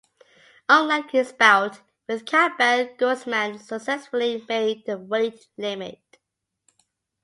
Unlike 0.67 1.11
his 1.11 1.31
bout 1.31 1.79
with 2.07 2.25
Campbell, 2.25 2.91
Guzman 2.97 3.59
successfully 3.59 4.43
made 4.49 4.83
the 4.87 4.97
weight 4.97 5.45
limit. 5.59 6.17